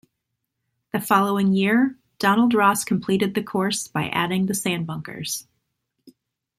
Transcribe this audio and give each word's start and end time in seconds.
The 0.93 0.99
following 0.99 1.53
year, 1.53 1.95
Donald 2.17 2.55
Ross 2.55 2.83
completed 2.83 3.35
the 3.35 3.43
course 3.43 3.87
by 3.87 4.09
adding 4.09 4.47
the 4.47 4.55
sand 4.55 4.87
bunkers. 4.87 5.45